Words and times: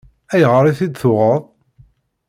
Ayɣer 0.33 0.65
i 0.65 0.73
t-id-tuɣeḍ? 0.77 1.43